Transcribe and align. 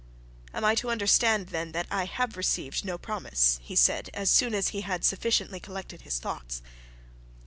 'Am 0.51 0.65
I 0.65 0.73
to 0.73 0.89
understand, 0.89 1.49
then, 1.49 1.73
that 1.73 1.85
I 1.91 2.05
have 2.05 2.35
received 2.35 2.83
no 2.83 2.97
promise?' 2.97 3.59
he 3.61 3.75
said, 3.75 4.09
as 4.15 4.31
soon 4.31 4.55
as 4.55 4.69
he 4.69 4.81
had 4.81 5.05
sufficiently 5.05 5.59
collected 5.59 6.01
his 6.01 6.17
thoughts. 6.17 6.63